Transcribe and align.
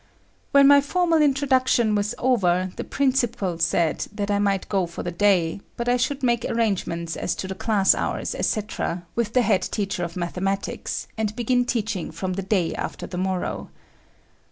When 0.49 0.65
my 0.67 0.81
formal 0.81 1.21
introduction 1.21 1.93
was 1.93 2.15
over, 2.17 2.71
the 2.75 2.83
principal 2.83 3.59
said 3.59 4.07
that 4.11 4.31
I 4.31 4.39
might 4.39 4.67
go 4.67 4.87
for 4.87 5.03
the 5.03 5.11
day, 5.11 5.61
but 5.77 5.87
I 5.87 5.95
should 5.97 6.23
make 6.23 6.43
arrangements 6.43 7.15
as 7.15 7.35
to 7.35 7.47
the 7.47 7.53
class 7.53 7.93
hours, 7.93 8.33
etc., 8.33 9.05
with 9.13 9.33
the 9.33 9.43
head 9.43 9.61
teacher 9.61 10.03
of 10.03 10.15
mathematics 10.17 11.05
and 11.19 11.35
begin 11.35 11.65
teaching 11.65 12.09
from 12.09 12.33
the 12.33 12.41
day 12.41 12.73
after 12.73 13.05
the 13.05 13.19
morrow. 13.19 13.69